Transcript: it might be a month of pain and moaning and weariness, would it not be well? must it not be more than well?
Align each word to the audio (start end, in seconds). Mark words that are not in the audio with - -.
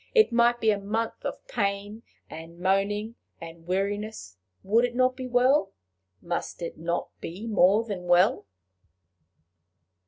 it 0.15 0.31
might 0.31 0.59
be 0.59 0.71
a 0.71 0.79
month 0.79 1.23
of 1.23 1.45
pain 1.47 2.01
and 2.27 2.57
moaning 2.57 3.13
and 3.39 3.67
weariness, 3.67 4.35
would 4.63 4.83
it 4.83 4.95
not 4.95 5.15
be 5.15 5.27
well? 5.27 5.73
must 6.23 6.63
it 6.63 6.75
not 6.75 7.09
be 7.21 7.45
more 7.45 7.83
than 7.83 8.05
well? 8.05 8.47